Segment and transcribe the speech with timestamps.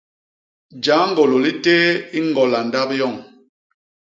[0.83, 3.15] Jañgôlô li téé i ñgola ndap yoñ.